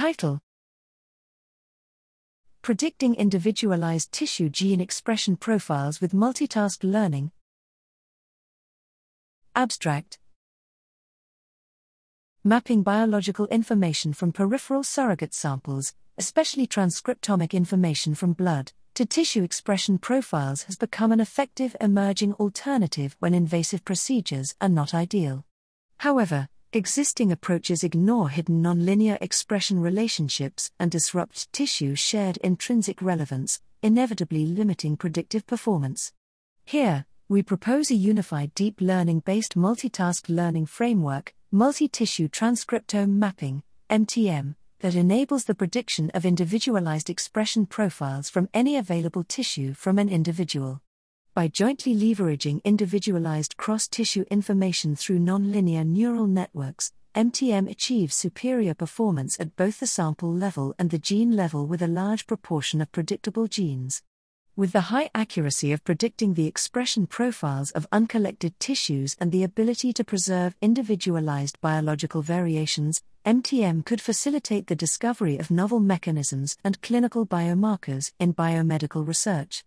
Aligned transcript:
Title 0.00 0.40
Predicting 2.62 3.14
Individualized 3.16 4.10
Tissue 4.10 4.48
Gene 4.48 4.80
Expression 4.80 5.36
Profiles 5.36 6.00
with 6.00 6.14
Multitask 6.14 6.82
Learning. 6.82 7.32
Abstract 9.54 10.18
Mapping 12.42 12.82
biological 12.82 13.46
information 13.48 14.14
from 14.14 14.32
peripheral 14.32 14.82
surrogate 14.82 15.34
samples, 15.34 15.92
especially 16.16 16.66
transcriptomic 16.66 17.52
information 17.52 18.14
from 18.14 18.32
blood, 18.32 18.72
to 18.94 19.04
tissue 19.04 19.42
expression 19.42 19.98
profiles 19.98 20.62
has 20.62 20.76
become 20.76 21.12
an 21.12 21.20
effective 21.20 21.76
emerging 21.78 22.32
alternative 22.40 23.16
when 23.18 23.34
invasive 23.34 23.84
procedures 23.84 24.54
are 24.62 24.70
not 24.70 24.94
ideal. 24.94 25.44
However, 25.98 26.48
existing 26.72 27.32
approaches 27.32 27.82
ignore 27.82 28.28
hidden 28.28 28.62
nonlinear 28.62 29.18
expression 29.20 29.80
relationships 29.80 30.70
and 30.78 30.88
disrupt 30.88 31.52
tissue 31.52 31.96
shared 31.96 32.36
intrinsic 32.38 33.02
relevance, 33.02 33.60
inevitably 33.82 34.46
limiting 34.46 34.96
predictive 34.96 35.44
performance. 35.48 36.12
Here, 36.64 37.06
we 37.28 37.42
propose 37.42 37.90
a 37.90 37.94
unified 37.94 38.54
deep 38.54 38.80
learning 38.80 39.20
based 39.20 39.56
multitask 39.56 40.28
learning 40.28 40.66
framework, 40.66 41.34
multi 41.50 41.88
tissue 41.88 42.28
transcriptome 42.28 43.14
mapping, 43.14 43.64
MTM, 43.90 44.54
that 44.78 44.94
enables 44.94 45.44
the 45.44 45.56
prediction 45.56 46.10
of 46.14 46.24
individualized 46.24 47.10
expression 47.10 47.66
profiles 47.66 48.30
from 48.30 48.48
any 48.54 48.76
available 48.76 49.24
tissue 49.24 49.74
from 49.74 49.98
an 49.98 50.08
individual. 50.08 50.80
By 51.40 51.48
jointly 51.48 51.96
leveraging 51.96 52.62
individualized 52.64 53.56
cross 53.56 53.88
tissue 53.88 54.26
information 54.30 54.94
through 54.94 55.20
nonlinear 55.20 55.86
neural 55.86 56.26
networks, 56.26 56.92
MTM 57.14 57.66
achieves 57.70 58.14
superior 58.14 58.74
performance 58.74 59.40
at 59.40 59.56
both 59.56 59.80
the 59.80 59.86
sample 59.86 60.30
level 60.30 60.74
and 60.78 60.90
the 60.90 60.98
gene 60.98 61.34
level 61.34 61.66
with 61.66 61.80
a 61.80 61.88
large 61.88 62.26
proportion 62.26 62.82
of 62.82 62.92
predictable 62.92 63.46
genes. 63.46 64.02
With 64.54 64.72
the 64.72 64.92
high 64.92 65.08
accuracy 65.14 65.72
of 65.72 65.82
predicting 65.82 66.34
the 66.34 66.46
expression 66.46 67.06
profiles 67.06 67.70
of 67.70 67.86
uncollected 67.90 68.60
tissues 68.60 69.16
and 69.18 69.32
the 69.32 69.42
ability 69.42 69.94
to 69.94 70.04
preserve 70.04 70.56
individualized 70.60 71.58
biological 71.62 72.20
variations, 72.20 73.00
MTM 73.24 73.86
could 73.86 74.02
facilitate 74.02 74.66
the 74.66 74.76
discovery 74.76 75.38
of 75.38 75.50
novel 75.50 75.80
mechanisms 75.80 76.58
and 76.62 76.82
clinical 76.82 77.24
biomarkers 77.24 78.12
in 78.20 78.34
biomedical 78.34 79.08
research. 79.08 79.64